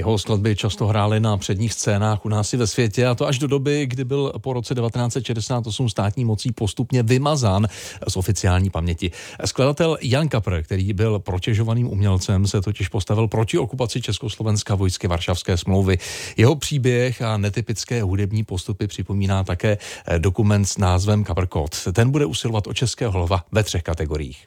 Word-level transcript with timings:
Jeho 0.00 0.18
skladby 0.18 0.56
často 0.56 0.86
hrály 0.86 1.20
na 1.20 1.36
předních 1.36 1.72
scénách 1.72 2.24
u 2.24 2.28
nás 2.28 2.52
i 2.52 2.56
ve 2.56 2.66
světě 2.66 3.06
a 3.06 3.14
to 3.14 3.26
až 3.26 3.38
do 3.38 3.46
doby, 3.46 3.86
kdy 3.86 4.04
byl 4.04 4.32
po 4.38 4.52
roce 4.52 4.74
1968 4.74 5.88
státní 5.88 6.24
mocí 6.24 6.52
postupně 6.52 7.02
vymazán 7.02 7.66
z 8.08 8.16
oficiální 8.16 8.70
paměti. 8.70 9.10
Skladatel 9.44 9.98
Jan 10.02 10.28
Kapr, 10.28 10.62
který 10.62 10.92
byl 10.92 11.18
protěžovaným 11.18 11.88
umělcem, 11.88 12.46
se 12.46 12.60
totiž 12.60 12.88
postavil 12.88 13.28
proti 13.28 13.58
okupaci 13.58 14.00
Československa 14.02 14.74
vojsky 14.74 15.08
Varšavské 15.08 15.56
smlouvy. 15.56 15.98
Jeho 16.36 16.56
příběh 16.56 17.22
a 17.22 17.36
netypické 17.36 18.02
hudební 18.02 18.44
postupy 18.44 18.86
připomíná 18.86 19.44
také 19.44 19.78
dokument 20.18 20.64
s 20.64 20.78
názvem 20.78 21.24
Kapr. 21.24 21.46
Ten 21.92 22.10
bude 22.10 22.24
usilovat 22.24 22.66
o 22.66 22.74
českého 22.74 23.12
hlava 23.12 23.44
ve 23.52 23.62
třech 23.62 23.82
kategoriích. 23.82 24.46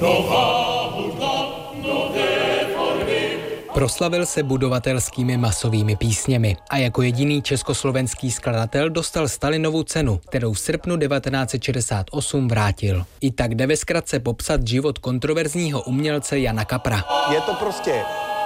Nová 0.00 0.75
Proslavil 3.76 4.26
se 4.26 4.42
budovatelskými 4.42 5.36
masovými 5.36 5.96
písněmi 5.96 6.56
a 6.70 6.76
jako 6.76 7.02
jediný 7.02 7.42
československý 7.42 8.30
skladatel 8.30 8.90
dostal 8.90 9.28
Stalinovu 9.28 9.82
cenu, 9.82 10.20
kterou 10.28 10.52
v 10.52 10.60
srpnu 10.60 10.98
1968 10.98 12.48
vrátil. 12.48 13.04
I 13.20 13.30
tak 13.30 13.54
jde 13.54 13.66
ve 13.66 13.76
zkratce 13.76 14.20
popsat 14.20 14.66
život 14.66 14.98
kontroverzního 14.98 15.82
umělce 15.82 16.38
Jana 16.38 16.64
Kapra. 16.64 17.04
Je 17.32 17.40
to 17.40 17.54
prostě 17.54 18.02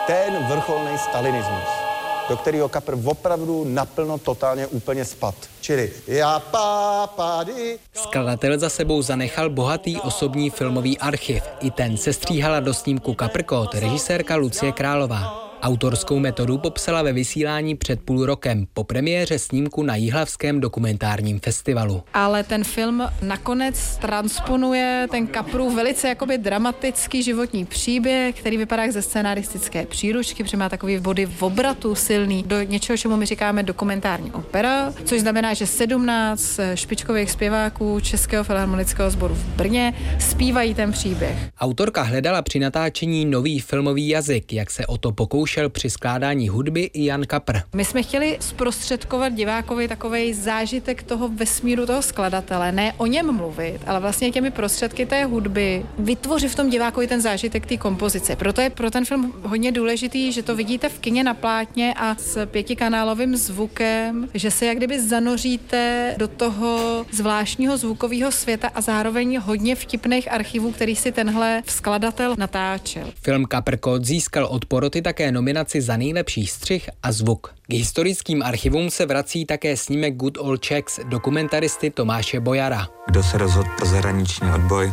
ten 0.06 0.46
vrcholný 0.48 0.98
stalinismus 0.98 1.89
do 2.30 2.36
kterého 2.36 2.68
Kapr 2.68 2.96
opravdu 3.04 3.64
naplno 3.64 4.18
totálně 4.18 4.66
úplně 4.66 5.04
spad. 5.04 5.34
Čili 5.60 5.92
já 6.06 6.40
pápady. 6.40 7.78
Skladatel 7.94 8.58
za 8.58 8.68
sebou 8.68 9.02
zanechal 9.02 9.50
bohatý 9.50 10.00
osobní 10.00 10.50
filmový 10.50 10.98
archiv. 10.98 11.42
I 11.60 11.70
ten 11.70 11.96
se 11.96 12.12
stříhala 12.12 12.60
do 12.60 12.74
snímku 12.74 13.14
Kaprkot 13.14 13.74
režisérka 13.74 14.36
Lucie 14.36 14.72
Králová. 14.72 15.49
Autorskou 15.62 16.18
metodu 16.18 16.58
popsala 16.58 17.02
ve 17.02 17.12
vysílání 17.12 17.76
před 17.76 18.00
půl 18.00 18.26
rokem 18.26 18.66
po 18.74 18.84
premiéře 18.84 19.38
snímku 19.38 19.82
na 19.82 19.96
Jihlavském 19.96 20.60
dokumentárním 20.60 21.40
festivalu. 21.40 22.02
Ale 22.14 22.44
ten 22.44 22.64
film 22.64 23.08
nakonec 23.22 23.96
transponuje 23.96 25.08
ten 25.10 25.26
Kapru 25.26 25.70
velice 25.70 26.08
jakoby 26.08 26.38
dramatický 26.38 27.22
životní 27.22 27.64
příběh, 27.64 28.40
který 28.40 28.56
vypadá 28.56 28.82
jak 28.82 28.92
ze 28.92 29.02
scénaristické 29.02 29.86
příručky, 29.86 30.42
protože 30.42 30.56
má 30.56 30.68
takový 30.68 30.98
body 30.98 31.26
v 31.26 31.42
obratu 31.42 31.94
silný 31.94 32.42
do 32.42 32.62
něčeho, 32.62 32.96
čemu 32.96 33.16
my 33.16 33.26
říkáme 33.26 33.62
dokumentární 33.62 34.32
opera, 34.32 34.92
což 35.04 35.20
znamená, 35.20 35.54
že 35.54 35.66
17 35.66 36.60
špičkových 36.74 37.30
zpěváků 37.30 38.00
Českého 38.00 38.44
filharmonického 38.44 39.10
sboru 39.10 39.34
v 39.34 39.44
Brně 39.44 39.94
zpívají 40.18 40.74
ten 40.74 40.92
příběh. 40.92 41.38
Autorka 41.60 42.02
hledala 42.02 42.42
při 42.42 42.58
natáčení 42.58 43.24
nový 43.24 43.60
filmový 43.60 44.08
jazyk, 44.08 44.52
jak 44.52 44.70
se 44.70 44.86
o 44.86 44.98
to 44.98 45.12
pokouší 45.12 45.49
zkoušel 45.50 45.70
při 45.70 45.90
skládání 45.90 46.48
hudby 46.48 46.90
i 46.92 47.04
Jan 47.04 47.26
Kapr. 47.26 47.56
My 47.74 47.84
jsme 47.84 48.02
chtěli 48.02 48.36
zprostředkovat 48.40 49.32
divákovi 49.32 49.88
takový 49.88 50.34
zážitek 50.34 51.02
toho 51.02 51.28
vesmíru 51.28 51.86
toho 51.86 52.02
skladatele, 52.02 52.72
ne 52.72 52.92
o 52.96 53.06
něm 53.06 53.36
mluvit, 53.36 53.80
ale 53.86 54.00
vlastně 54.00 54.30
těmi 54.30 54.50
prostředky 54.50 55.06
té 55.06 55.24
hudby 55.24 55.86
vytvořit 55.98 56.48
v 56.48 56.54
tom 56.54 56.70
divákovi 56.70 57.06
ten 57.06 57.20
zážitek 57.20 57.66
té 57.66 57.76
kompozice. 57.76 58.36
Proto 58.36 58.60
je 58.60 58.70
pro 58.70 58.90
ten 58.90 59.04
film 59.04 59.32
hodně 59.42 59.72
důležitý, 59.72 60.32
že 60.32 60.42
to 60.42 60.56
vidíte 60.56 60.88
v 60.88 60.98
kině 60.98 61.24
na 61.24 61.34
plátně 61.34 61.94
a 61.96 62.14
s 62.14 62.46
pětikanálovým 62.46 63.36
zvukem, 63.36 64.28
že 64.34 64.50
se 64.50 64.66
jak 64.66 64.76
kdyby 64.76 65.00
zanoříte 65.00 66.14
do 66.18 66.28
toho 66.28 67.06
zvláštního 67.12 67.76
zvukového 67.76 68.32
světa 68.32 68.70
a 68.74 68.80
zároveň 68.80 69.38
hodně 69.38 69.76
vtipných 69.76 70.32
archivů, 70.32 70.72
který 70.72 70.96
si 70.96 71.12
tenhle 71.12 71.62
skladatel 71.66 72.34
natáčel. 72.38 73.10
Film 73.22 73.44
Kapr 73.44 73.76
Code 73.84 74.04
získal 74.04 74.44
od 74.44 74.64
poroty 74.64 75.02
také 75.02 75.32
nominaci 75.40 75.80
za 75.80 75.96
nejlepší 75.96 76.46
střih 76.46 76.90
a 77.02 77.12
zvuk. 77.12 77.54
K 77.68 77.74
historickým 77.74 78.42
archivům 78.42 78.90
se 78.90 79.06
vrací 79.06 79.46
také 79.46 79.76
snímek 79.76 80.16
Good 80.16 80.38
Old 80.38 80.60
Czechs 80.60 81.00
dokumentaristy 81.08 81.90
Tomáše 81.90 82.40
Bojara. 82.40 82.86
Kdo 83.06 83.22
se 83.22 83.38
rozhodl 83.38 83.68
pro 83.76 83.86
zahraniční 83.86 84.52
odboj, 84.52 84.92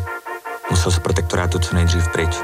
musel 0.69 0.91
z 0.91 0.99
protektorátu 0.99 1.59
co 1.59 1.75
nejdřív 1.75 2.07
pryč. 2.13 2.35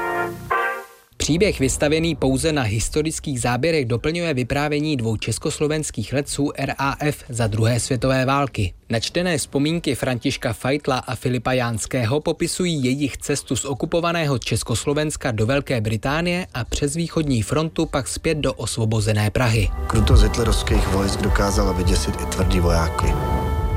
Příběh 1.24 1.60
vystavený 1.60 2.14
pouze 2.14 2.52
na 2.52 2.62
historických 2.62 3.40
záběrech 3.40 3.84
doplňuje 3.84 4.34
vyprávění 4.34 4.96
dvou 4.96 5.16
československých 5.16 6.12
letců 6.12 6.52
RAF 6.58 7.16
za 7.28 7.46
druhé 7.46 7.80
světové 7.80 8.24
války. 8.24 8.72
Načtené 8.90 9.38
vzpomínky 9.38 9.94
Františka 9.94 10.52
Fajtla 10.52 10.98
a 10.98 11.14
Filipa 11.14 11.52
Jánského 11.52 12.20
popisují 12.20 12.84
jejich 12.84 13.16
cestu 13.16 13.56
z 13.56 13.64
okupovaného 13.64 14.38
Československa 14.38 15.30
do 15.30 15.46
Velké 15.46 15.80
Británie 15.80 16.46
a 16.54 16.64
přes 16.64 16.94
východní 16.94 17.42
frontu 17.42 17.86
pak 17.86 18.08
zpět 18.08 18.38
do 18.38 18.54
osvobozené 18.54 19.30
Prahy. 19.30 19.68
Krutost 19.86 20.22
hitlerovských 20.22 20.88
vojsk 20.88 21.20
dokázala 21.20 21.72
vyděsit 21.72 22.14
i 22.22 22.26
tvrdý 22.26 22.60
vojáky. 22.60 23.06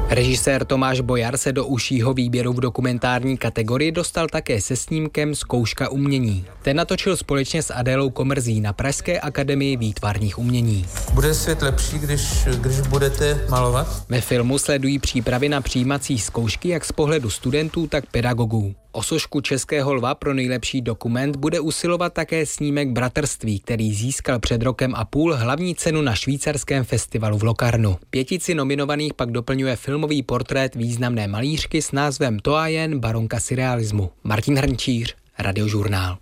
Režisér 0.09 0.66
Tomáš 0.66 1.01
Bojar 1.01 1.38
se 1.38 1.51
do 1.51 1.66
užšího 1.66 2.13
výběru 2.13 2.53
v 2.53 2.59
dokumentární 2.59 3.38
kategorii 3.38 3.91
dostal 3.91 4.28
také 4.28 4.62
se 4.62 4.75
snímkem 4.75 5.35
Zkouška 5.35 5.90
umění. 5.90 6.45
Ten 6.62 6.78
natočil 6.78 7.18
společně 7.18 7.63
s 7.63 7.73
Adélou 7.73 8.09
Komrzí 8.09 8.62
na 8.62 8.73
Pražské 8.73 9.19
akademii 9.19 9.78
výtvarných 9.78 10.40
umění. 10.40 10.85
Bude 11.13 11.34
svět 11.34 11.62
lepší, 11.62 12.00
když, 12.00 12.45
když 12.45 12.79
budete 12.81 13.45
malovat? 13.50 14.06
Ve 14.09 14.22
filmu 14.22 14.57
sledují 14.57 15.00
přípravy 15.00 15.50
na 15.50 15.62
přijímací 15.62 16.19
zkoušky 16.19 16.69
jak 16.69 16.85
z 16.85 16.91
pohledu 16.91 17.29
studentů, 17.29 17.88
tak 17.88 18.06
pedagogů. 18.12 18.75
O 18.97 19.03
sošku 19.03 19.41
Českého 19.41 19.94
lva 19.94 20.16
pro 20.16 20.34
nejlepší 20.34 20.81
dokument 20.81 21.35
bude 21.35 21.59
usilovat 21.59 22.13
také 22.13 22.46
snímek 22.46 22.90
Bratrství, 22.90 23.59
který 23.59 23.94
získal 23.94 24.40
před 24.40 24.62
rokem 24.62 24.96
a 24.96 25.06
půl 25.06 25.35
hlavní 25.35 25.75
cenu 25.75 26.02
na 26.02 26.16
švýcarském 26.16 26.84
festivalu 26.84 27.38
v 27.38 27.44
Lokarnu. 27.44 27.97
Pětici 28.09 28.56
nominovaných 28.56 29.13
pak 29.13 29.31
doplňuje 29.31 29.75
filmový 29.75 30.24
portrét 30.24 30.75
významné 30.75 31.28
malířky 31.28 31.81
s 31.81 31.91
názvem 31.91 32.40
To 32.40 32.56
a 32.56 32.68
jen 32.68 33.00
baronka 33.00 33.40
surrealismu. 33.40 34.12
Martin 34.24 34.57
Hrnčíř, 34.57 35.16
Radiožurnál. 35.40 36.18